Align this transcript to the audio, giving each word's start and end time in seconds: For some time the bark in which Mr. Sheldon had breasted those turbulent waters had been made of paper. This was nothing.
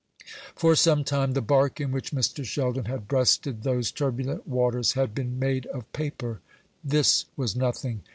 For 0.55 0.75
some 0.75 1.03
time 1.03 1.33
the 1.33 1.43
bark 1.43 1.79
in 1.79 1.91
which 1.91 2.09
Mr. 2.11 2.43
Sheldon 2.43 2.85
had 2.85 3.07
breasted 3.07 3.61
those 3.61 3.91
turbulent 3.91 4.47
waters 4.47 4.93
had 4.93 5.13
been 5.13 5.37
made 5.37 5.67
of 5.67 5.93
paper. 5.93 6.41
This 6.83 7.25
was 7.37 7.55
nothing. 7.55 8.01